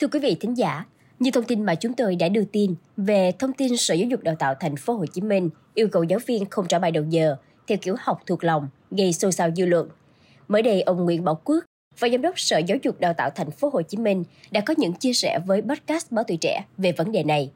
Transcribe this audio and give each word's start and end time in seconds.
Thưa 0.00 0.08
quý 0.08 0.20
vị 0.20 0.36
thính 0.40 0.54
giả, 0.56 0.84
như 1.18 1.30
thông 1.30 1.44
tin 1.44 1.62
mà 1.62 1.74
chúng 1.74 1.92
tôi 1.92 2.16
đã 2.16 2.28
đưa 2.28 2.44
tin 2.44 2.74
về 2.96 3.32
thông 3.38 3.52
tin 3.52 3.76
Sở 3.76 3.94
Giáo 3.94 4.08
dục 4.08 4.22
Đào 4.22 4.34
tạo 4.34 4.54
Thành 4.60 4.76
phố 4.76 4.94
Hồ 4.94 5.06
Chí 5.06 5.20
Minh 5.20 5.50
yêu 5.74 5.88
cầu 5.88 6.02
giáo 6.02 6.18
viên 6.26 6.46
không 6.50 6.66
trả 6.68 6.78
bài 6.78 6.90
đầu 6.90 7.04
giờ 7.08 7.36
theo 7.66 7.78
kiểu 7.82 7.96
học 7.98 8.22
thuộc 8.26 8.44
lòng 8.44 8.68
gây 8.90 9.12
xôn 9.12 9.32
xao 9.32 9.50
dư 9.56 9.66
luận. 9.66 9.88
Mới 10.48 10.62
đây, 10.62 10.82
ông 10.82 11.04
Nguyễn 11.04 11.24
Bảo 11.24 11.40
Quốc, 11.44 11.64
và 11.98 12.08
giám 12.08 12.22
đốc 12.22 12.38
Sở 12.38 12.58
Giáo 12.58 12.78
dục 12.82 13.00
Đào 13.00 13.14
tạo 13.14 13.30
Thành 13.30 13.50
phố 13.50 13.70
Hồ 13.72 13.82
Chí 13.82 13.98
Minh 13.98 14.24
đã 14.50 14.60
có 14.60 14.74
những 14.76 14.92
chia 14.92 15.12
sẻ 15.12 15.38
với 15.46 15.62
podcast 15.62 16.12
Báo 16.12 16.24
Tuổi 16.28 16.36
Trẻ 16.36 16.64
về 16.78 16.92
vấn 16.92 17.12
đề 17.12 17.24
này. 17.24 17.50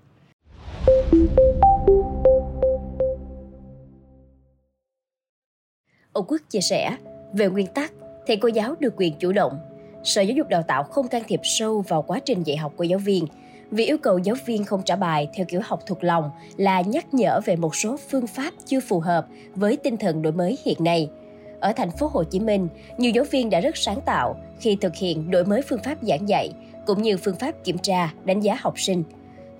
Ông 6.12 6.24
Quốc 6.28 6.40
chia 6.50 6.60
sẻ, 6.60 6.96
về 7.32 7.48
nguyên 7.48 7.66
tắc, 7.66 7.92
thầy 8.26 8.36
cô 8.36 8.48
giáo 8.48 8.74
được 8.80 8.94
quyền 8.96 9.14
chủ 9.18 9.32
động. 9.32 9.58
Sở 10.04 10.22
Giáo 10.22 10.36
dục 10.36 10.48
Đào 10.48 10.62
tạo 10.62 10.82
không 10.82 11.08
can 11.08 11.22
thiệp 11.28 11.40
sâu 11.42 11.84
vào 11.88 12.02
quá 12.02 12.20
trình 12.24 12.42
dạy 12.42 12.56
học 12.56 12.72
của 12.76 12.84
giáo 12.84 12.98
viên. 12.98 13.26
Vì 13.70 13.86
yêu 13.86 13.98
cầu 13.98 14.18
giáo 14.18 14.36
viên 14.46 14.64
không 14.64 14.82
trả 14.82 14.96
bài 14.96 15.28
theo 15.34 15.46
kiểu 15.46 15.60
học 15.64 15.80
thuộc 15.86 16.04
lòng 16.04 16.30
là 16.56 16.80
nhắc 16.80 17.14
nhở 17.14 17.40
về 17.44 17.56
một 17.56 17.76
số 17.76 17.96
phương 18.10 18.26
pháp 18.26 18.50
chưa 18.66 18.80
phù 18.80 19.00
hợp 19.00 19.26
với 19.54 19.76
tinh 19.76 19.96
thần 19.96 20.22
đổi 20.22 20.32
mới 20.32 20.58
hiện 20.64 20.76
nay– 20.84 21.08
ở 21.64 21.72
thành 21.72 21.90
phố 21.90 22.10
Hồ 22.12 22.24
Chí 22.24 22.40
Minh, 22.40 22.68
nhiều 22.98 23.10
giáo 23.10 23.24
viên 23.30 23.50
đã 23.50 23.60
rất 23.60 23.76
sáng 23.76 24.00
tạo 24.00 24.36
khi 24.60 24.76
thực 24.80 24.94
hiện 24.94 25.30
đổi 25.30 25.44
mới 25.44 25.62
phương 25.62 25.82
pháp 25.84 25.98
giảng 26.02 26.28
dạy 26.28 26.50
cũng 26.86 27.02
như 27.02 27.16
phương 27.16 27.36
pháp 27.36 27.64
kiểm 27.64 27.78
tra, 27.78 28.12
đánh 28.24 28.40
giá 28.40 28.56
học 28.60 28.80
sinh. 28.80 29.02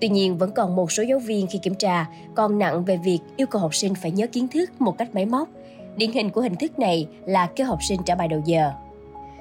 Tuy 0.01 0.09
nhiên, 0.09 0.37
vẫn 0.37 0.51
còn 0.51 0.75
một 0.75 0.91
số 0.91 1.03
giáo 1.03 1.19
viên 1.19 1.47
khi 1.47 1.59
kiểm 1.59 1.75
tra 1.75 2.05
còn 2.35 2.59
nặng 2.59 2.85
về 2.85 2.97
việc 2.97 3.19
yêu 3.37 3.47
cầu 3.47 3.61
học 3.61 3.75
sinh 3.75 3.95
phải 3.95 4.11
nhớ 4.11 4.27
kiến 4.27 4.47
thức 4.47 4.81
một 4.81 4.97
cách 4.97 5.09
máy 5.13 5.25
móc. 5.25 5.49
Điển 5.95 6.11
hình 6.11 6.29
của 6.29 6.41
hình 6.41 6.55
thức 6.55 6.79
này 6.79 7.07
là 7.25 7.49
kêu 7.55 7.67
học 7.67 7.79
sinh 7.83 7.99
trả 8.05 8.15
bài 8.15 8.27
đầu 8.27 8.41
giờ. 8.45 8.71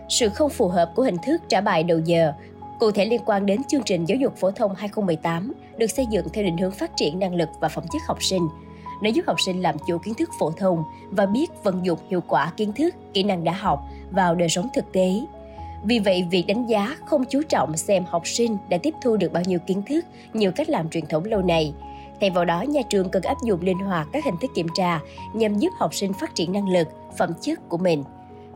Sự 0.08 0.28
không 0.28 0.50
phù 0.50 0.68
hợp 0.68 0.92
của 0.94 1.02
hình 1.02 1.16
thức 1.26 1.42
trả 1.48 1.60
bài 1.60 1.82
đầu 1.82 1.98
giờ 1.98 2.32
cụ 2.80 2.90
thể 2.90 3.04
liên 3.04 3.20
quan 3.26 3.46
đến 3.46 3.64
chương 3.64 3.82
trình 3.82 4.04
giáo 4.04 4.18
dục 4.18 4.36
phổ 4.36 4.50
thông 4.50 4.74
2018 4.74 5.52
được 5.78 5.86
xây 5.86 6.06
dựng 6.10 6.27
theo 6.32 6.44
định 6.44 6.56
hướng 6.56 6.70
phát 6.70 6.91
triển 6.96 7.19
năng 7.19 7.34
lực 7.34 7.48
và 7.61 7.69
phẩm 7.69 7.84
chất 7.92 8.02
học 8.06 8.22
sinh– 8.22 8.48
nó 9.00 9.11
giúp 9.11 9.27
học 9.27 9.41
sinh 9.41 9.62
làm 9.62 9.77
chủ 9.86 9.98
kiến 9.98 10.14
thức 10.14 10.30
phổ 10.38 10.50
thông 10.50 10.84
và 11.11 11.27
biết 11.27 11.50
vận 11.62 11.86
dụng 11.86 11.98
hiệu 12.11 12.20
quả 12.28 12.52
kiến 12.56 12.72
thức, 12.72 12.94
kỹ 13.12 13.22
năng 13.22 13.44
đã 13.44 13.52
học 13.52 13.80
vào 14.11 14.34
đời 14.34 14.48
sống 14.48 14.69
thực 14.74 14.92
tế. 14.92 15.20
Vì 15.84 15.98
vậy, 15.98 16.27
việc 16.30 16.46
đánh 16.46 16.66
giá 16.66 16.96
không 17.06 17.24
chú 17.24 17.42
trọng 17.48 17.77
xem 17.77 18.05
học 18.08 18.27
sinh 18.27 18.56
đã 18.68 18.78
tiếp 18.83 18.94
thu 19.02 19.16
được 19.16 19.33
bao 19.33 19.42
nhiêu 19.46 19.58
kiến 19.58 19.83
thức, 19.83 20.05
nhiều 20.33 20.52
cách 20.52 20.68
làm 20.68 20.91
truyền 20.91 21.06
thống 21.06 21.24
lâu 21.24 21.42
nay. 21.42 21.74
Thay 22.20 22.30
vào 22.30 22.44
đó, 22.44 22.62
nhà 22.62 22.80
trường 22.91 23.08
cần 23.08 23.22
áp 23.22 23.36
dụng 23.44 23.61
linh 23.62 23.78
hoạt 23.78 24.08
các 24.12 24.24
hình 24.24 24.36
thức 24.41 24.50
kiểm 24.55 24.66
tra 24.74 25.00
nhằm 25.33 25.58
giúp 25.58 25.70
học 25.78 25.94
sinh 25.94 26.12
phát 26.12 26.34
triển 26.34 26.52
năng 26.52 26.68
lực, 26.68 26.89
phẩm 27.18 27.30
chất 27.41 27.68
của 27.68 27.78
mình. 27.78 28.05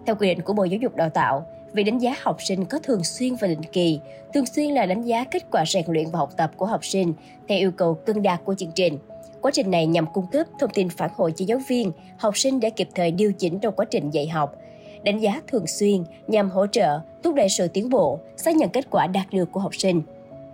Theo 0.08 0.16
quy 0.20 0.28
định 0.28 0.40
của 0.40 0.52
Bộ 0.52 0.64
Giáo 0.64 0.78
dục 0.82 0.96
Đào 0.96 1.10
tạo, 1.10 1.46
việc 1.72 1.82
đánh 1.82 1.98
giá 1.98 2.14
học 2.22 2.36
sinh 2.42 2.64
có 2.64 2.78
thường 2.78 3.04
xuyên 3.04 3.34
và 3.34 3.48
định 3.48 3.62
kỳ, 3.72 4.00
thường 4.34 4.46
xuyên 4.46 4.70
là 4.70 4.86
đánh 4.86 5.02
giá 5.02 5.24
kết 5.24 5.42
quả 5.50 5.64
rèn 5.66 5.84
luyện 5.88 6.10
và 6.10 6.18
học 6.18 6.30
tập 6.36 6.50
của 6.56 6.66
học 6.66 6.84
sinh 6.84 7.14
theo 7.48 7.58
yêu 7.58 7.70
cầu 7.70 7.94
cân 7.94 8.22
đạt 8.22 8.40
của 8.44 8.54
chương 8.54 8.70
trình. 8.74 8.98
Quá 9.40 9.50
trình 9.54 9.70
này 9.70 9.86
nhằm 9.86 10.06
cung 10.12 10.26
cấp 10.26 10.46
thông 10.60 10.70
tin 10.70 10.88
phản 10.88 11.10
hồi 11.16 11.32
cho 11.36 11.44
giáo 11.48 11.58
viên, 11.68 11.92
học 12.18 12.38
sinh 12.38 12.60
để 12.60 12.70
kịp 12.70 12.88
thời 12.94 13.10
điều 13.10 13.32
chỉnh 13.32 13.58
trong 13.58 13.74
quá 13.76 13.84
trình 13.90 14.10
dạy 14.10 14.28
học. 14.28 14.56
Đánh 15.02 15.18
giá 15.18 15.40
thường 15.46 15.66
xuyên 15.66 16.04
nhằm 16.26 16.50
hỗ 16.50 16.66
trợ, 16.66 17.00
thúc 17.22 17.34
đẩy 17.34 17.48
sự 17.48 17.68
tiến 17.68 17.90
bộ, 17.90 18.18
xác 18.36 18.56
nhận 18.56 18.70
kết 18.70 18.90
quả 18.90 19.06
đạt 19.06 19.26
được 19.32 19.52
của 19.52 19.60
học 19.60 19.74
sinh. 19.74 20.02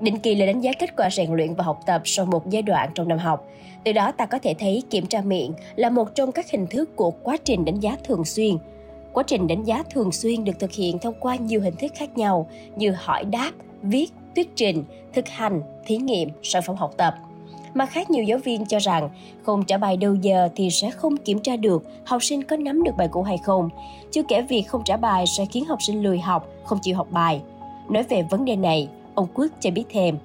Định 0.01 0.19
kỳ 0.19 0.35
là 0.35 0.47
đánh 0.47 0.61
giá 0.61 0.73
kết 0.79 0.97
quả 0.97 1.11
rèn 1.11 1.33
luyện 1.33 1.55
và 1.55 1.65
học 1.65 1.81
tập 1.87 2.03
sau 2.05 2.27
một 2.27 2.51
giai 2.51 2.63
đoạn 2.63 2.91
trong 2.95 3.09
năm 3.09 3.19
học. 3.19 3.49
Từ 3.85 3.93
đó 3.93 4.13
ta 4.13 4.27
có 4.27 4.39
thể 4.39 4.55
thấy 4.59 4.83
kiểm 4.91 5.07
tra 5.07 5.21
miệng 5.21 5.53
là 5.77 5.91
một 5.91 6.15
trong 6.15 6.33
các 6.33 6.51
hình 6.51 6.67
thức 6.67 6.97
của 6.97 7.11
quá 7.11 7.37
trình 7.45 7.65
đánh 7.65 7.81
giá 7.81 7.97
thường 8.05 8.25
xuyên. 8.25 8.57
Quá 9.15 9.25
trình 9.27 9.47
đánh 9.47 9.65
giá 9.65 9.83
thường 9.91 10.13
xuyên 10.13 10.45
được 10.45 10.59
thực 10.59 10.73
hiện 10.73 10.99
thông 10.99 11.15
qua 11.21 11.37
nhiều 11.37 11.61
hình 11.61 11.77
thức 11.77 11.93
khác 11.95 12.19
nhau 12.19 12.49
như 12.77 12.95
hỏi 12.97 13.25
đáp, 13.25 13.53
viết, 13.83 14.07
thuyết 14.35 14.57
trình, 14.57 14.85
thực 15.13 15.29
hành, 15.29 15.63
thí 15.87 15.97
nghiệm, 15.97 16.29
sản 16.43 16.63
phẩm 16.67 16.77
học 16.77 16.95
tập– 16.97 17.15
Mà 17.75 17.87
khác 17.87 18.11
nhiều 18.11 18.25
giáo 18.25 18.39
viên 18.39 18.67
cho 18.67 18.79
rằng 18.79 19.11
không 19.43 19.65
trả 19.65 19.79
bài 19.79 19.97
đầu 19.97 20.15
giờ 20.15 20.49
thì 20.57 20.71
sẽ 20.71 20.91
không 20.91 21.17
kiểm 21.17 21.39
tra 21.39 21.57
được 21.57 21.85
học 22.05 22.23
sinh 22.23 22.43
có 22.43 22.57
nắm 22.57 22.83
được 22.83 22.93
bài 22.97 23.09
cũ 23.09 23.23
hay 23.23 23.39
không. 23.39 23.69
Chưa 24.11 24.23
kể 24.29 24.43
việc 24.43 24.63
không 24.69 24.83
trả 24.85 24.97
bài 24.97 25.25
sẽ 25.27 25.47
khiến 25.47 25.65
học 25.65 25.79
sinh 25.83 26.03
lười 26.03 26.19
học, 26.19 26.49
không 26.65 26.79
chịu 26.83 26.97
học 26.97 27.07
bài. 27.11 27.43
Nói 27.89 28.03
về 28.03 28.23
vấn 28.31 28.45
đề 28.45 28.57
này, 28.57 28.89
ông 29.15 29.27
Quốc 29.35 29.47
cho 29.61 29.71
biết 29.71 29.85
thêm. 29.91 30.19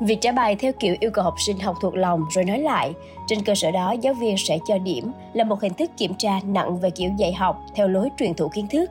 Việc 0.00 0.20
trả 0.20 0.32
bài 0.32 0.56
theo 0.56 0.72
kiểu 0.72 0.96
yêu 1.00 1.10
cầu 1.10 1.24
học 1.24 1.34
sinh 1.38 1.58
học 1.58 1.76
thuộc 1.82 1.96
lòng 1.96 2.24
rồi 2.30 2.44
nói 2.44 2.58
lại, 2.58 2.92
trên 3.26 3.42
cơ 3.42 3.54
sở 3.54 3.70
đó 3.70 3.94
giáo 4.00 4.14
viên 4.14 4.36
sẽ 4.38 4.58
cho 4.66 4.78
điểm 4.78 5.12
là 5.32 5.44
một 5.44 5.60
hình 5.60 5.74
thức 5.74 5.90
kiểm 5.96 6.14
tra 6.14 6.40
nặng 6.44 6.78
về 6.78 6.90
kiểu 6.90 7.10
dạy 7.16 7.32
học 7.32 7.64
theo 7.74 7.88
lối 7.88 8.08
truyền 8.18 8.34
thụ 8.34 8.48
kiến 8.48 8.66
thức. 8.68 8.90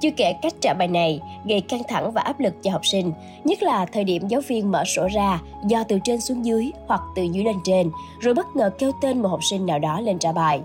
Chưa 0.00 0.10
kể 0.10 0.32
cách 0.42 0.54
trả 0.60 0.74
bài 0.74 0.88
này 0.88 1.20
gây 1.44 1.60
căng 1.60 1.82
thẳng 1.88 2.12
và 2.12 2.20
áp 2.20 2.40
lực 2.40 2.54
cho 2.62 2.70
học 2.70 2.86
sinh, 2.86 3.12
nhất 3.44 3.62
là 3.62 3.86
thời 3.86 4.04
điểm 4.04 4.28
giáo 4.28 4.40
viên 4.40 4.72
mở 4.72 4.84
sổ 4.84 5.08
ra 5.12 5.40
do 5.66 5.84
từ 5.84 5.98
trên 6.04 6.20
xuống 6.20 6.44
dưới 6.44 6.70
hoặc 6.86 7.00
từ 7.16 7.22
dưới 7.22 7.44
lên 7.44 7.56
trên, 7.64 7.90
rồi 8.20 8.34
bất 8.34 8.46
ngờ 8.56 8.70
kêu 8.78 8.92
tên 9.02 9.22
một 9.22 9.28
học 9.28 9.44
sinh 9.44 9.66
nào 9.66 9.78
đó 9.78 10.00
lên 10.00 10.18
trả 10.18 10.32
bài. 10.32 10.60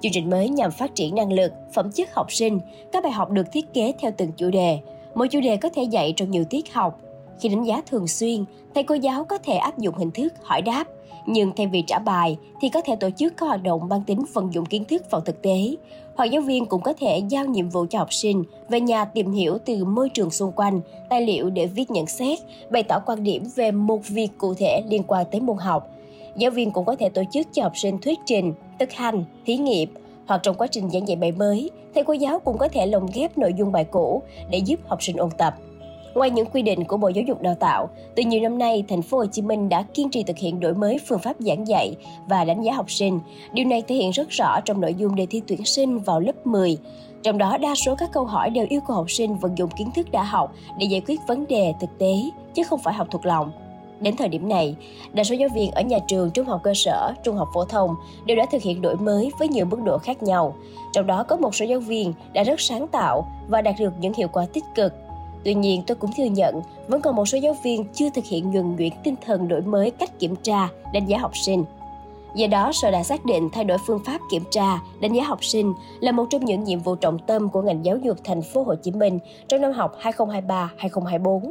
Chương 0.00 0.12
trình 0.12 0.30
mới 0.30 0.48
nhằm 0.48 0.70
phát 0.70 0.94
triển 0.94 1.14
năng 1.14 1.32
lực, 1.32 1.52
phẩm 1.74 1.90
chất 1.92 2.14
học 2.14 2.32
sinh, 2.32 2.60
các 2.92 3.02
bài 3.02 3.12
học 3.12 3.30
được 3.30 3.52
thiết 3.52 3.74
kế 3.74 3.92
theo 4.00 4.10
từng 4.16 4.32
chủ 4.32 4.50
đề. 4.50 4.78
Mỗi 5.14 5.28
chủ 5.28 5.40
đề 5.40 5.56
có 5.56 5.68
thể 5.68 5.82
dạy 5.82 6.12
trong 6.16 6.30
nhiều 6.30 6.44
tiết 6.50 6.74
học. 6.74 6.98
Khi 7.42 7.48
đánh 7.48 7.64
giá 7.64 7.82
thường 7.86 8.08
xuyên, 8.08 8.44
thầy 8.74 8.84
cô 8.84 8.94
giáo 8.94 9.24
có 9.24 9.38
thể 9.38 9.54
áp 9.54 9.78
dụng 9.78 9.94
hình 9.94 10.10
thức 10.10 10.32
hỏi 10.42 10.62
đáp, 10.62 10.84
nhưng 11.26 11.52
thay 11.56 11.66
vì 11.66 11.82
trả 11.86 11.98
bài 11.98 12.36
thì 12.60 12.68
có 12.68 12.80
thể 12.80 12.96
tổ 12.96 13.10
chức 13.10 13.36
các 13.36 13.46
hoạt 13.46 13.62
động 13.62 13.88
mang 13.88 14.02
tính 14.06 14.24
vận 14.32 14.54
dụng 14.54 14.66
kiến 14.66 14.84
thức 14.84 15.10
vào 15.10 15.20
thực 15.20 15.42
tế. 15.42 15.76
Hoặc 16.16 16.24
giáo 16.24 16.42
viên 16.42 16.66
cũng 16.66 16.82
có 16.82 16.92
thể 16.92 17.22
giao 17.28 17.44
nhiệm 17.44 17.68
vụ 17.68 17.86
cho 17.90 17.98
học 17.98 18.12
sinh 18.12 18.44
về 18.68 18.80
nhà 18.80 19.04
tìm 19.04 19.32
hiểu 19.32 19.58
từ 19.64 19.84
môi 19.84 20.08
trường 20.08 20.30
xung 20.30 20.52
quanh, 20.52 20.80
tài 21.08 21.26
liệu 21.26 21.50
để 21.50 21.66
viết 21.66 21.90
nhận 21.90 22.06
xét, 22.06 22.38
bày 22.70 22.82
tỏ 22.82 22.98
quan 23.06 23.24
điểm 23.24 23.44
về 23.54 23.70
một 23.70 24.08
việc 24.08 24.28
cụ 24.38 24.54
thể 24.54 24.82
liên 24.88 25.02
quan 25.06 25.26
tới 25.30 25.40
môn 25.40 25.56
học. 25.56 25.88
Giáo 26.36 26.50
viên 26.50 26.70
cũng 26.70 26.84
có 26.84 26.96
thể 26.96 27.08
tổ 27.08 27.22
chức 27.32 27.46
cho 27.52 27.62
học 27.62 27.72
sinh 27.74 27.98
thuyết 27.98 28.18
trình, 28.26 28.52
thực 28.78 28.92
hành, 28.92 29.24
thí 29.46 29.56
nghiệm, 29.56 29.88
hoặc 30.26 30.40
trong 30.42 30.56
quá 30.56 30.66
trình 30.66 30.90
giảng 30.90 31.08
dạy 31.08 31.16
bài 31.16 31.32
mới, 31.32 31.70
thầy 31.94 32.04
cô 32.04 32.12
giáo 32.12 32.38
cũng 32.38 32.58
có 32.58 32.68
thể 32.68 32.86
lồng 32.86 33.06
ghép 33.14 33.38
nội 33.38 33.54
dung 33.58 33.72
bài 33.72 33.84
cũ 33.84 34.22
để 34.50 34.58
giúp 34.58 34.80
học 34.86 35.02
sinh 35.02 35.16
ôn 35.16 35.30
tập. 35.38 35.54
Ngoài 36.14 36.30
những 36.30 36.46
quy 36.46 36.62
định 36.62 36.84
của 36.84 36.96
Bộ 36.96 37.08
Giáo 37.08 37.24
dục 37.28 37.42
Đào 37.42 37.54
tạo, 37.54 37.88
từ 38.16 38.22
nhiều 38.22 38.40
năm 38.40 38.58
nay, 38.58 38.84
thành 38.88 39.02
phố 39.02 39.18
Hồ 39.18 39.26
Chí 39.26 39.42
Minh 39.42 39.68
đã 39.68 39.82
kiên 39.82 40.10
trì 40.10 40.22
thực 40.22 40.38
hiện 40.38 40.60
đổi 40.60 40.74
mới 40.74 40.98
phương 41.08 41.18
pháp 41.18 41.36
giảng 41.38 41.68
dạy 41.68 41.96
và 42.26 42.44
đánh 42.44 42.62
giá 42.62 42.72
học 42.72 42.90
sinh. 42.90 43.20
Điều 43.52 43.66
này 43.66 43.82
thể 43.82 43.94
hiện 43.94 44.10
rất 44.10 44.28
rõ 44.30 44.60
trong 44.60 44.80
nội 44.80 44.94
dung 44.94 45.14
đề 45.14 45.26
thi 45.26 45.42
tuyển 45.46 45.64
sinh 45.64 45.98
vào 45.98 46.20
lớp 46.20 46.46
10. 46.46 46.78
Trong 47.22 47.38
đó, 47.38 47.58
đa 47.58 47.74
số 47.74 47.94
các 47.94 48.10
câu 48.12 48.24
hỏi 48.24 48.50
đều 48.50 48.66
yêu 48.68 48.80
cầu 48.86 48.96
học 48.96 49.10
sinh 49.10 49.38
vận 49.38 49.58
dụng 49.58 49.70
kiến 49.78 49.90
thức 49.94 50.10
đã 50.10 50.22
học 50.22 50.52
để 50.78 50.86
giải 50.86 51.02
quyết 51.06 51.20
vấn 51.26 51.46
đề 51.46 51.74
thực 51.80 51.98
tế, 51.98 52.14
chứ 52.54 52.62
không 52.62 52.80
phải 52.84 52.94
học 52.94 53.06
thuộc 53.10 53.26
lòng. 53.26 53.52
Đến 54.00 54.16
thời 54.16 54.28
điểm 54.28 54.48
này, 54.48 54.76
đa 55.12 55.24
số 55.24 55.34
giáo 55.34 55.48
viên 55.54 55.70
ở 55.70 55.82
nhà 55.82 55.98
trường 56.08 56.30
trung 56.30 56.46
học 56.46 56.60
cơ 56.62 56.74
sở, 56.74 57.12
trung 57.24 57.36
học 57.36 57.48
phổ 57.54 57.64
thông 57.64 57.94
đều 58.26 58.36
đã 58.36 58.46
thực 58.52 58.62
hiện 58.62 58.82
đổi 58.82 58.96
mới 58.96 59.30
với 59.38 59.48
nhiều 59.48 59.66
mức 59.66 59.78
độ 59.84 59.98
khác 59.98 60.22
nhau. 60.22 60.54
Trong 60.92 61.06
đó 61.06 61.22
có 61.22 61.36
một 61.36 61.54
số 61.54 61.64
giáo 61.64 61.80
viên 61.80 62.12
đã 62.32 62.42
rất 62.42 62.60
sáng 62.60 62.88
tạo 62.88 63.26
và 63.48 63.62
đạt 63.62 63.74
được 63.78 63.92
những 64.00 64.14
hiệu 64.14 64.28
quả 64.28 64.46
tích 64.52 64.64
cực 64.74 64.92
Tuy 65.44 65.54
nhiên, 65.54 65.82
tôi 65.86 65.94
cũng 65.94 66.10
thừa 66.16 66.24
nhận 66.24 66.60
vẫn 66.88 67.00
còn 67.00 67.16
một 67.16 67.26
số 67.26 67.38
giáo 67.38 67.56
viên 67.62 67.84
chưa 67.94 68.10
thực 68.10 68.24
hiện 68.24 68.50
nhuần 68.50 68.76
nhuyễn 68.76 68.92
tinh 69.04 69.14
thần 69.26 69.48
đổi 69.48 69.62
mới 69.62 69.90
cách 69.90 70.18
kiểm 70.18 70.36
tra, 70.42 70.68
đánh 70.92 71.06
giá 71.06 71.18
học 71.18 71.36
sinh. 71.36 71.64
Do 72.34 72.46
đó, 72.46 72.72
Sở 72.72 72.90
đã 72.90 73.02
xác 73.02 73.24
định 73.24 73.48
thay 73.52 73.64
đổi 73.64 73.78
phương 73.86 74.04
pháp 74.06 74.20
kiểm 74.30 74.42
tra, 74.50 74.80
đánh 75.00 75.12
giá 75.12 75.24
học 75.24 75.44
sinh 75.44 75.72
là 76.00 76.12
một 76.12 76.24
trong 76.30 76.44
những 76.44 76.64
nhiệm 76.64 76.78
vụ 76.78 76.94
trọng 76.94 77.18
tâm 77.18 77.48
của 77.48 77.62
ngành 77.62 77.84
giáo 77.84 77.96
dục 77.96 78.16
thành 78.24 78.42
phố 78.42 78.62
Hồ 78.62 78.74
Chí 78.74 78.90
Minh 78.90 79.18
trong 79.48 79.60
năm 79.60 79.72
học 79.72 79.98
2023-2024. 80.02 81.50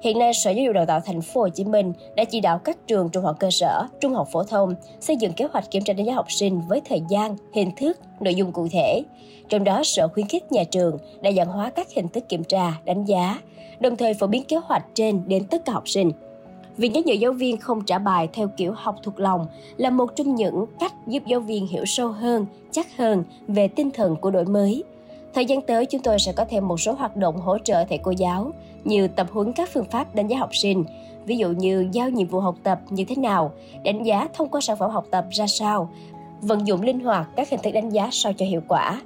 Hiện 0.00 0.18
nay, 0.18 0.34
Sở 0.34 0.50
Giáo 0.50 0.64
dục 0.64 0.74
Đào 0.74 0.86
tạo 0.86 1.00
Thành 1.00 1.20
phố 1.20 1.40
Hồ 1.40 1.48
Chí 1.48 1.64
Minh 1.64 1.92
đã 2.16 2.24
chỉ 2.24 2.40
đạo 2.40 2.58
các 2.58 2.78
trường 2.86 3.08
trung 3.10 3.24
học 3.24 3.36
cơ 3.40 3.50
sở, 3.50 3.86
trung 4.00 4.14
học 4.14 4.28
phổ 4.32 4.42
thông 4.44 4.74
xây 5.00 5.16
dựng 5.16 5.32
kế 5.32 5.44
hoạch 5.52 5.70
kiểm 5.70 5.84
tra 5.84 5.92
đánh 5.92 6.06
giá 6.06 6.14
học 6.14 6.32
sinh 6.32 6.60
với 6.68 6.80
thời 6.88 7.02
gian, 7.08 7.36
hình 7.54 7.70
thức, 7.76 7.98
nội 8.20 8.34
dung 8.34 8.52
cụ 8.52 8.68
thể. 8.72 9.02
Trong 9.48 9.64
đó, 9.64 9.82
Sở 9.84 10.08
khuyến 10.08 10.26
khích 10.26 10.52
nhà 10.52 10.64
trường 10.64 10.98
đa 11.20 11.32
dạng 11.32 11.48
hóa 11.48 11.70
các 11.70 11.88
hình 11.96 12.08
thức 12.08 12.28
kiểm 12.28 12.44
tra, 12.44 12.72
đánh 12.84 13.04
giá, 13.04 13.38
đồng 13.80 13.96
thời 13.96 14.14
phổ 14.14 14.26
biến 14.26 14.44
kế 14.44 14.56
hoạch 14.56 14.84
trên 14.94 15.28
đến 15.28 15.44
tất 15.44 15.64
cả 15.64 15.72
học 15.72 15.88
sinh. 15.88 16.12
Việc 16.78 16.88
nhắc 16.88 17.06
nhở 17.06 17.14
giáo 17.14 17.32
viên 17.32 17.56
không 17.56 17.84
trả 17.84 17.98
bài 17.98 18.28
theo 18.32 18.48
kiểu 18.56 18.72
học 18.76 18.96
thuộc 19.02 19.20
lòng 19.20 19.46
là 19.76 19.90
một 19.90 20.16
trong 20.16 20.34
những 20.34 20.64
cách 20.80 20.92
giúp 21.06 21.22
giáo 21.26 21.40
viên 21.40 21.66
hiểu 21.66 21.84
sâu 21.84 22.08
hơn, 22.08 22.46
chắc 22.70 22.96
hơn 22.96 23.24
về 23.48 23.68
tinh 23.68 23.90
thần 23.90 24.16
của 24.16 24.30
đổi 24.30 24.44
mới, 24.44 24.84
Thời 25.34 25.46
gian 25.46 25.60
tới, 25.62 25.86
chúng 25.86 26.00
tôi 26.00 26.18
sẽ 26.18 26.32
có 26.32 26.44
thêm 26.50 26.68
một 26.68 26.80
số 26.80 26.92
hoạt 26.92 27.16
động 27.16 27.36
hỗ 27.36 27.58
trợ 27.58 27.84
thầy 27.88 27.98
cô 27.98 28.10
giáo 28.10 28.52
như 28.84 29.08
tập 29.08 29.26
huấn 29.32 29.52
các 29.52 29.70
phương 29.72 29.84
pháp 29.84 30.14
đánh 30.14 30.28
giá 30.28 30.38
học 30.38 30.56
sinh, 30.56 30.84
ví 31.26 31.36
dụ 31.36 31.48
như 31.48 31.88
giao 31.92 32.10
nhiệm 32.10 32.26
vụ 32.26 32.40
học 32.40 32.54
tập 32.62 32.80
như 32.90 33.04
thế 33.04 33.16
nào, 33.16 33.52
đánh 33.84 34.02
giá 34.02 34.28
thông 34.34 34.48
qua 34.48 34.60
sản 34.60 34.76
phẩm 34.76 34.90
học 34.90 35.06
tập 35.10 35.26
ra 35.30 35.46
sao, 35.46 35.90
vận 36.40 36.66
dụng 36.66 36.82
linh 36.82 37.00
hoạt 37.00 37.28
các 37.36 37.50
hình 37.50 37.60
thức 37.62 37.70
đánh 37.70 37.90
giá 37.90 38.08
sao 38.12 38.32
cho 38.32 38.46
hiệu 38.46 38.60
quả. 38.68 39.00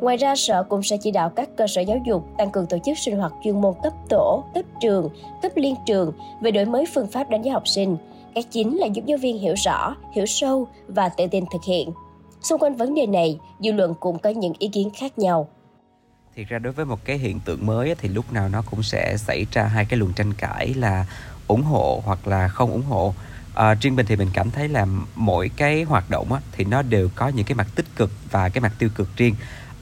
Ngoài 0.00 0.16
ra, 0.16 0.36
Sở 0.36 0.62
cũng 0.62 0.82
sẽ 0.82 0.96
chỉ 0.96 1.10
đạo 1.10 1.30
các 1.30 1.48
cơ 1.56 1.66
sở 1.66 1.80
giáo 1.80 1.98
dục 2.06 2.28
tăng 2.38 2.50
cường 2.50 2.66
tổ 2.66 2.78
chức 2.84 2.98
sinh 2.98 3.16
hoạt 3.16 3.32
chuyên 3.44 3.60
môn 3.60 3.74
cấp 3.82 3.92
tổ, 4.08 4.44
cấp 4.54 4.64
trường, 4.80 5.08
cấp 5.42 5.52
liên 5.54 5.74
trường 5.86 6.12
về 6.40 6.50
đổi 6.50 6.64
mới 6.64 6.84
phương 6.94 7.06
pháp 7.06 7.30
đánh 7.30 7.42
giá 7.42 7.52
học 7.52 7.68
sinh. 7.68 7.96
Cái 8.34 8.44
chính 8.50 8.76
là 8.76 8.86
giúp 8.86 9.02
giáo 9.06 9.18
viên 9.18 9.38
hiểu 9.38 9.54
rõ, 9.64 9.96
hiểu 10.14 10.26
sâu 10.26 10.68
và 10.88 11.08
tự 11.08 11.26
tin 11.26 11.44
thực 11.52 11.64
hiện. 11.64 11.90
Xung 12.42 12.58
quanh 12.60 12.74
vấn 12.74 12.94
đề 12.94 13.06
này, 13.06 13.38
dư 13.60 13.72
luận 13.72 13.94
cũng 14.00 14.18
có 14.18 14.30
những 14.30 14.52
ý 14.58 14.68
kiến 14.68 14.90
khác 14.96 15.18
nhau. 15.18 15.48
Thiệt 16.36 16.48
ra 16.48 16.58
đối 16.58 16.72
với 16.72 16.84
một 16.84 17.04
cái 17.04 17.18
hiện 17.18 17.40
tượng 17.40 17.66
mới 17.66 17.94
thì 17.98 18.08
lúc 18.08 18.32
nào 18.32 18.48
nó 18.48 18.62
cũng 18.70 18.82
sẽ 18.82 19.16
xảy 19.16 19.46
ra 19.52 19.64
hai 19.64 19.84
cái 19.84 19.98
luồng 19.98 20.12
tranh 20.12 20.32
cãi 20.34 20.74
là 20.74 21.06
ủng 21.48 21.62
hộ 21.62 22.02
hoặc 22.04 22.26
là 22.28 22.48
không 22.48 22.70
ủng 22.70 22.82
hộ. 22.82 23.14
À, 23.54 23.74
riêng 23.74 23.96
mình 23.96 24.06
thì 24.06 24.16
mình 24.16 24.28
cảm 24.32 24.50
thấy 24.50 24.68
là 24.68 24.86
mỗi 25.14 25.50
cái 25.56 25.82
hoạt 25.82 26.10
động 26.10 26.32
á, 26.32 26.40
thì 26.52 26.64
nó 26.64 26.82
đều 26.82 27.08
có 27.14 27.28
những 27.28 27.46
cái 27.46 27.54
mặt 27.54 27.66
tích 27.74 27.86
cực 27.96 28.10
và 28.30 28.48
cái 28.48 28.60
mặt 28.60 28.72
tiêu 28.78 28.88
cực 28.94 29.08
riêng. 29.16 29.34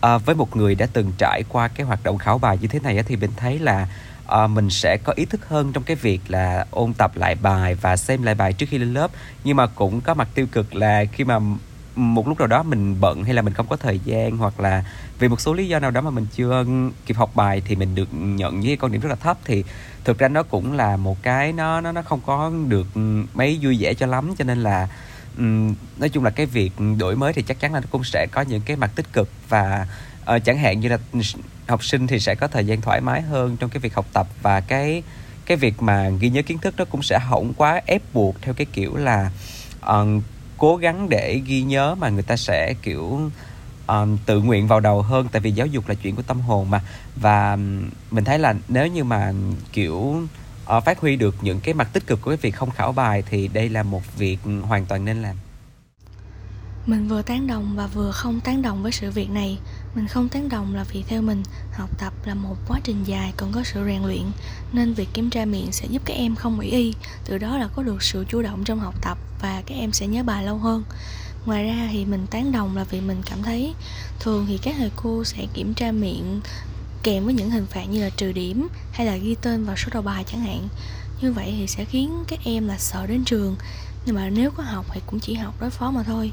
À, 0.02 0.18
với 0.18 0.34
một 0.34 0.56
người 0.56 0.74
đã 0.74 0.86
từng 0.92 1.12
trải 1.18 1.44
qua 1.48 1.68
cái 1.68 1.86
hoạt 1.86 2.04
động 2.04 2.18
khảo 2.18 2.38
bài 2.38 2.58
như 2.60 2.68
thế 2.68 2.80
này 2.80 3.02
thì 3.02 3.16
mình 3.16 3.30
thấy 3.36 3.58
là 3.58 3.88
à, 4.26 4.46
mình 4.46 4.70
sẽ 4.70 4.96
có 5.04 5.12
ý 5.16 5.24
thức 5.24 5.48
hơn 5.48 5.72
trong 5.72 5.82
cái 5.82 5.96
việc 5.96 6.20
là 6.28 6.66
ôn 6.70 6.94
tập 6.94 7.16
lại 7.16 7.34
bài 7.34 7.74
và 7.74 7.96
xem 7.96 8.22
lại 8.22 8.34
bài 8.34 8.52
trước 8.52 8.66
khi 8.68 8.78
lên 8.78 8.94
lớp. 8.94 9.10
Nhưng 9.44 9.56
mà 9.56 9.66
cũng 9.66 10.00
có 10.00 10.14
mặt 10.14 10.28
tiêu 10.34 10.46
cực 10.52 10.74
là 10.74 11.04
khi 11.12 11.24
mà 11.24 11.38
một 11.96 12.28
lúc 12.28 12.38
nào 12.38 12.46
đó 12.46 12.62
mình 12.62 13.00
bận 13.00 13.24
hay 13.24 13.34
là 13.34 13.42
mình 13.42 13.54
không 13.54 13.66
có 13.66 13.76
thời 13.76 13.98
gian 13.98 14.36
hoặc 14.36 14.60
là 14.60 14.84
vì 15.18 15.28
một 15.28 15.40
số 15.40 15.52
lý 15.54 15.68
do 15.68 15.78
nào 15.78 15.90
đó 15.90 16.00
mà 16.00 16.10
mình 16.10 16.26
chưa 16.34 16.64
kịp 17.06 17.16
học 17.16 17.30
bài 17.34 17.62
thì 17.64 17.76
mình 17.76 17.94
được 17.94 18.08
nhận 18.12 18.60
với 18.60 18.76
con 18.76 18.92
điểm 18.92 19.00
rất 19.00 19.08
là 19.08 19.16
thấp 19.16 19.38
thì 19.44 19.64
thực 20.04 20.18
ra 20.18 20.28
nó 20.28 20.42
cũng 20.42 20.72
là 20.72 20.96
một 20.96 21.22
cái 21.22 21.52
nó 21.52 21.80
nó 21.80 21.92
nó 21.92 22.02
không 22.02 22.20
có 22.26 22.52
được 22.68 22.86
ừ, 22.94 23.22
mấy 23.34 23.58
vui 23.62 23.76
vẻ 23.80 23.94
cho 23.94 24.06
lắm. 24.06 24.34
Cho 24.38 24.44
nên 24.44 24.62
là 24.62 24.88
um, 25.38 25.74
nói 25.98 26.08
chung 26.08 26.24
là 26.24 26.30
cái 26.30 26.46
việc 26.46 26.72
đổi 26.98 27.16
mới 27.16 27.32
thì 27.32 27.42
chắc 27.42 27.60
chắn 27.60 27.74
là 27.74 27.80
nó 27.80 27.86
cũng 27.90 28.04
sẽ 28.04 28.26
có 28.32 28.40
những 28.40 28.60
cái 28.60 28.76
mặt 28.76 28.90
tích 28.94 29.12
cực 29.12 29.28
và 29.48 29.86
uh, 30.36 30.44
chẳng 30.44 30.58
hạn 30.58 30.80
như 30.80 30.88
là 30.88 30.98
học 31.68 31.84
sinh 31.84 32.06
thì 32.06 32.20
sẽ 32.20 32.34
có 32.34 32.48
thời 32.48 32.66
gian 32.66 32.80
thoải 32.80 33.00
mái 33.00 33.22
hơn 33.22 33.56
trong 33.56 33.70
cái 33.70 33.80
việc 33.80 33.94
học 33.94 34.06
tập 34.12 34.26
và 34.42 34.60
cái 34.60 35.02
cái 35.46 35.56
việc 35.56 35.82
mà 35.82 36.08
ghi 36.08 36.28
nhớ 36.28 36.42
kiến 36.42 36.58
thức 36.58 36.74
nó 36.76 36.84
cũng 36.84 37.02
sẽ 37.02 37.18
không 37.30 37.52
quá 37.56 37.80
ép 37.86 38.02
buộc 38.12 38.42
theo 38.42 38.54
cái 38.54 38.66
kiểu 38.72 38.96
là 38.96 39.30
uh, 39.86 40.22
cố 40.58 40.76
gắng 40.76 41.08
để 41.08 41.40
ghi 41.46 41.62
nhớ 41.62 41.94
mà 41.94 42.08
người 42.08 42.22
ta 42.22 42.36
sẽ 42.36 42.74
kiểu 42.82 43.30
um, 43.86 44.18
tự 44.26 44.40
nguyện 44.40 44.66
vào 44.66 44.80
đầu 44.80 45.02
hơn 45.02 45.28
tại 45.32 45.40
vì 45.40 45.50
giáo 45.50 45.66
dục 45.66 45.88
là 45.88 45.94
chuyện 45.94 46.16
của 46.16 46.22
tâm 46.22 46.40
hồn 46.40 46.70
mà. 46.70 46.80
Và 47.16 47.56
mình 48.10 48.24
thấy 48.24 48.38
là 48.38 48.54
nếu 48.68 48.86
như 48.86 49.04
mà 49.04 49.32
kiểu 49.72 50.22
uh, 50.76 50.84
phát 50.84 51.00
huy 51.00 51.16
được 51.16 51.34
những 51.40 51.60
cái 51.60 51.74
mặt 51.74 51.88
tích 51.92 52.06
cực 52.06 52.22
của 52.22 52.30
cái 52.30 52.36
việc 52.36 52.54
không 52.54 52.70
khảo 52.70 52.92
bài 52.92 53.22
thì 53.30 53.48
đây 53.48 53.68
là 53.68 53.82
một 53.82 54.02
việc 54.16 54.38
hoàn 54.62 54.86
toàn 54.86 55.04
nên 55.04 55.22
làm. 55.22 55.36
Mình 56.86 57.08
vừa 57.08 57.22
tán 57.22 57.46
đồng 57.46 57.76
và 57.76 57.86
vừa 57.86 58.10
không 58.10 58.40
tán 58.40 58.62
đồng 58.62 58.82
với 58.82 58.92
sự 58.92 59.10
việc 59.10 59.30
này. 59.30 59.58
Mình 59.94 60.06
không 60.06 60.28
tán 60.28 60.48
đồng 60.48 60.74
là 60.74 60.84
vì 60.84 61.02
theo 61.02 61.22
mình 61.22 61.42
học 61.72 61.90
tập 61.98 62.12
là 62.24 62.34
một 62.34 62.56
quá 62.68 62.80
trình 62.84 63.04
dài 63.04 63.32
còn 63.36 63.52
có 63.52 63.62
sự 63.64 63.84
rèn 63.86 64.02
luyện 64.02 64.22
nên 64.72 64.94
việc 64.94 65.08
kiểm 65.12 65.30
tra 65.30 65.44
miệng 65.44 65.72
sẽ 65.72 65.86
giúp 65.86 66.02
các 66.04 66.14
em 66.14 66.36
không 66.36 66.58
ủy 66.58 66.66
y. 66.66 66.94
Từ 67.24 67.38
đó 67.38 67.58
là 67.58 67.68
có 67.68 67.82
được 67.82 68.02
sự 68.02 68.24
chủ 68.28 68.42
động 68.42 68.64
trong 68.64 68.78
học 68.80 68.94
tập 69.02 69.18
và 69.42 69.62
các 69.66 69.74
em 69.74 69.92
sẽ 69.92 70.06
nhớ 70.06 70.22
bài 70.22 70.44
lâu 70.44 70.58
hơn. 70.58 70.84
Ngoài 71.46 71.64
ra 71.64 71.88
thì 71.92 72.04
mình 72.04 72.26
tán 72.30 72.52
đồng 72.52 72.76
là 72.76 72.84
vì 72.84 73.00
mình 73.00 73.22
cảm 73.30 73.42
thấy 73.42 73.74
thường 74.20 74.46
thì 74.48 74.58
các 74.62 74.74
thầy 74.78 74.90
cô 74.96 75.24
sẽ 75.24 75.46
kiểm 75.54 75.74
tra 75.74 75.92
miệng 75.92 76.40
kèm 77.02 77.24
với 77.24 77.34
những 77.34 77.50
hình 77.50 77.66
phạt 77.66 77.84
như 77.84 78.02
là 78.02 78.10
trừ 78.10 78.32
điểm 78.32 78.68
hay 78.92 79.06
là 79.06 79.16
ghi 79.16 79.36
tên 79.42 79.64
vào 79.64 79.76
số 79.76 79.88
đầu 79.92 80.02
bài 80.02 80.24
chẳng 80.26 80.40
hạn. 80.40 80.68
Như 81.22 81.32
vậy 81.32 81.54
thì 81.58 81.66
sẽ 81.66 81.84
khiến 81.84 82.24
các 82.28 82.38
em 82.44 82.68
là 82.68 82.78
sợ 82.78 83.06
đến 83.06 83.24
trường. 83.24 83.56
Nhưng 84.06 84.16
mà 84.16 84.28
nếu 84.28 84.50
có 84.50 84.62
học 84.62 84.86
thì 84.92 85.00
cũng 85.06 85.20
chỉ 85.20 85.34
học 85.34 85.54
đối 85.60 85.70
phó 85.70 85.90
mà 85.90 86.02
thôi. 86.02 86.32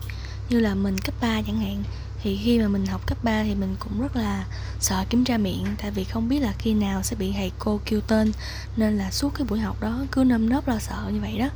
Như 0.49 0.59
là 0.59 0.75
mình 0.75 0.97
cấp 0.97 1.15
3 1.21 1.41
chẳng 1.47 1.59
hạn 1.59 1.83
thì 2.23 2.39
khi 2.43 2.59
mà 2.59 2.67
mình 2.67 2.85
học 2.85 3.07
cấp 3.07 3.17
3 3.23 3.43
thì 3.43 3.55
mình 3.55 3.75
cũng 3.79 4.01
rất 4.01 4.15
là 4.15 4.45
sợ 4.79 5.03
kiểm 5.09 5.23
tra 5.23 5.37
miệng, 5.37 5.65
tại 5.81 5.91
vì 5.91 6.03
không 6.03 6.29
biết 6.29 6.39
là 6.39 6.53
khi 6.59 6.73
nào 6.73 7.03
sẽ 7.03 7.15
bị 7.15 7.33
thầy 7.37 7.51
cô 7.59 7.79
kêu 7.85 8.01
tên, 8.01 8.31
nên 8.77 8.97
là 8.97 9.11
suốt 9.11 9.29
cái 9.37 9.47
buổi 9.49 9.59
học 9.59 9.81
đó 9.81 9.99
cứ 10.11 10.23
nâm 10.23 10.49
nớp 10.49 10.67
lo 10.67 10.79
sợ 10.79 11.09
như 11.13 11.19
vậy 11.21 11.37
đó. 11.39 11.49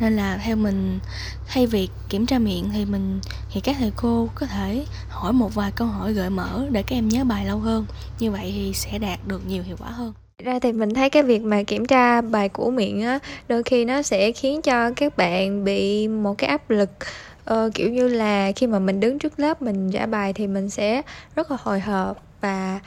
Nên 0.00 0.16
là 0.16 0.40
theo 0.44 0.56
mình, 0.56 0.98
thay 1.46 1.66
vì 1.66 1.88
kiểm 2.08 2.26
tra 2.26 2.38
miệng 2.38 2.70
thì 2.72 2.84
mình, 2.84 3.20
thì 3.52 3.60
các 3.60 3.76
thầy 3.78 3.92
cô 3.96 4.28
có 4.34 4.46
thể 4.46 4.84
hỏi 5.08 5.32
một 5.32 5.54
vài 5.54 5.72
câu 5.72 5.88
hỏi 5.88 6.12
gợi 6.12 6.30
mở 6.30 6.66
để 6.70 6.82
các 6.82 6.96
em 6.96 7.08
nhớ 7.08 7.24
bài 7.24 7.46
lâu 7.46 7.58
hơn. 7.58 7.86
Như 8.18 8.30
vậy 8.30 8.52
thì 8.54 8.72
sẽ 8.74 8.98
đạt 8.98 9.26
được 9.26 9.46
nhiều 9.46 9.62
hiệu 9.62 9.76
quả 9.78 9.90
hơn. 9.90 10.12
Ra 10.44 10.58
thì 10.58 10.72
mình 10.72 10.94
thấy 10.94 11.10
cái 11.10 11.22
việc 11.22 11.42
mà 11.42 11.62
kiểm 11.62 11.86
tra 11.86 12.20
bài 12.20 12.48
của 12.48 12.70
miệng 12.70 13.02
á, 13.02 13.18
đôi 13.48 13.62
khi 13.62 13.84
nó 13.84 14.02
sẽ 14.02 14.32
khiến 14.32 14.62
cho 14.62 14.90
các 14.96 15.16
bạn 15.16 15.64
bị 15.64 16.08
một 16.08 16.38
cái 16.38 16.50
áp 16.50 16.70
lực 16.70 16.90
ờ, 17.48 17.70
kiểu 17.74 17.90
như 17.90 18.08
là 18.08 18.52
khi 18.56 18.66
mà 18.66 18.78
mình 18.78 19.00
đứng 19.00 19.18
trước 19.18 19.40
lớp 19.40 19.62
mình 19.62 19.90
trả 19.92 20.06
bài 20.06 20.32
thì 20.32 20.46
mình 20.46 20.70
sẽ 20.70 21.02
rất 21.36 21.50
là 21.50 21.56
hồi 21.60 21.80
hộp 21.80 22.22
và 22.40 22.80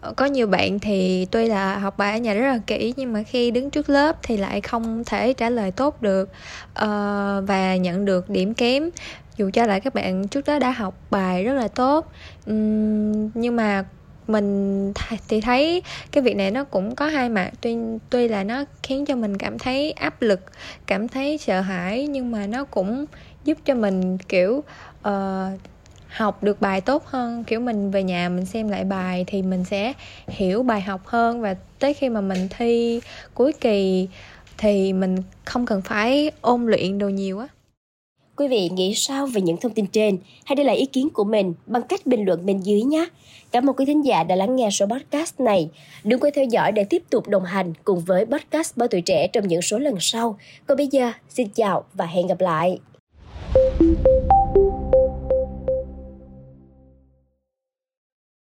ờ, 0.00 0.12
có 0.16 0.26
nhiều 0.26 0.46
bạn 0.46 0.78
thì 0.78 1.26
tuy 1.30 1.46
là 1.46 1.78
học 1.78 1.98
bài 1.98 2.12
ở 2.12 2.18
nhà 2.18 2.34
rất 2.34 2.52
là 2.52 2.58
kỹ 2.66 2.94
nhưng 2.96 3.12
mà 3.12 3.22
khi 3.22 3.50
đứng 3.50 3.70
trước 3.70 3.90
lớp 3.90 4.16
thì 4.22 4.36
lại 4.36 4.60
không 4.60 5.04
thể 5.04 5.32
trả 5.32 5.50
lời 5.50 5.70
tốt 5.70 6.02
được 6.02 6.28
uh, 6.82 7.48
và 7.48 7.76
nhận 7.80 8.04
được 8.04 8.30
điểm 8.30 8.54
kém. 8.54 8.90
Dù 9.36 9.50
cho 9.52 9.66
lại 9.66 9.80
các 9.80 9.94
bạn 9.94 10.28
trước 10.28 10.46
đó 10.46 10.58
đã 10.58 10.70
học 10.70 10.94
bài 11.10 11.44
rất 11.44 11.52
là 11.54 11.68
tốt 11.68 12.12
um, 12.46 13.30
nhưng 13.34 13.56
mà 13.56 13.84
mình 14.26 14.92
thì 15.28 15.40
thấy 15.40 15.82
cái 16.12 16.22
việc 16.22 16.36
này 16.36 16.50
nó 16.50 16.64
cũng 16.64 16.94
có 16.94 17.06
hai 17.06 17.28
mặt. 17.28 17.50
Tuy 17.60 17.76
tuy 18.10 18.28
là 18.28 18.44
nó 18.44 18.64
khiến 18.82 19.06
cho 19.06 19.16
mình 19.16 19.38
cảm 19.38 19.58
thấy 19.58 19.92
áp 19.92 20.22
lực 20.22 20.40
cảm 20.86 21.08
thấy 21.08 21.38
sợ 21.38 21.60
hãi 21.60 22.06
nhưng 22.06 22.30
mà 22.30 22.46
nó 22.46 22.64
cũng 22.64 23.06
giúp 23.44 23.58
cho 23.64 23.74
mình 23.74 24.18
kiểu 24.18 24.62
uh, 25.08 25.60
học 26.08 26.42
được 26.42 26.60
bài 26.60 26.80
tốt 26.80 27.06
hơn 27.06 27.44
kiểu 27.44 27.60
mình 27.60 27.90
về 27.90 28.02
nhà 28.02 28.28
mình 28.28 28.44
xem 28.44 28.68
lại 28.68 28.84
bài 28.84 29.24
thì 29.26 29.42
mình 29.42 29.64
sẽ 29.64 29.92
hiểu 30.28 30.62
bài 30.62 30.80
học 30.80 31.00
hơn 31.06 31.40
và 31.40 31.54
tới 31.78 31.94
khi 31.94 32.08
mà 32.08 32.20
mình 32.20 32.48
thi 32.58 33.00
cuối 33.34 33.52
kỳ 33.52 34.08
thì 34.58 34.92
mình 34.92 35.16
không 35.44 35.66
cần 35.66 35.82
phải 35.82 36.30
ôn 36.40 36.66
luyện 36.66 36.98
đồ 36.98 37.08
nhiều 37.08 37.38
á 37.38 37.48
Quý 38.38 38.48
vị 38.48 38.68
nghĩ 38.68 38.94
sao 38.94 39.26
về 39.26 39.40
những 39.40 39.56
thông 39.56 39.72
tin 39.72 39.86
trên? 39.86 40.18
Hãy 40.44 40.56
để 40.56 40.64
lại 40.64 40.76
ý 40.76 40.86
kiến 40.86 41.08
của 41.10 41.24
mình 41.24 41.54
bằng 41.66 41.82
cách 41.82 42.06
bình 42.06 42.24
luận 42.24 42.46
bên 42.46 42.60
dưới 42.60 42.82
nhé. 42.82 43.06
Cảm 43.52 43.70
ơn 43.70 43.76
quý 43.76 43.84
thính 43.84 44.04
giả 44.04 44.24
đã 44.24 44.36
lắng 44.36 44.56
nghe 44.56 44.70
số 44.70 44.86
podcast 44.86 45.40
này. 45.40 45.70
Đừng 46.04 46.20
quên 46.20 46.32
theo 46.36 46.44
dõi 46.44 46.72
để 46.72 46.84
tiếp 46.84 47.02
tục 47.10 47.28
đồng 47.28 47.44
hành 47.44 47.72
cùng 47.84 48.00
với 48.00 48.24
podcast 48.26 48.76
Báo 48.76 48.88
Tuổi 48.88 49.00
Trẻ 49.00 49.28
trong 49.32 49.48
những 49.48 49.62
số 49.62 49.78
lần 49.78 49.94
sau. 50.00 50.38
Còn 50.66 50.76
bây 50.76 50.86
giờ, 50.86 51.12
xin 51.28 51.48
chào 51.48 51.84
và 51.94 52.06
hẹn 52.06 52.26
gặp 52.26 52.40
lại. 52.40 52.78
Thank 53.78 53.98
you. 53.98 54.07